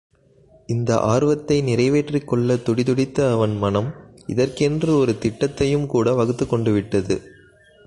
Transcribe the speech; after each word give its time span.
இந்த 0.67 0.99
ஆர்வத்தை 0.99 1.61
நிறைவேற்றிக் 1.61 2.27
கொள்ளத் 2.27 2.65
துடிதுடித்த 2.65 3.31
அவன் 3.31 3.57
மனம், 3.57 3.93
இதற்கென்று 4.27 4.97
ஒரு 4.97 5.11
திட்டத்தையும் 5.11 5.85
கூட 5.85 6.13
வகுத்துக் 6.13 6.49
கொண்டுவிட்டது. 6.49 7.21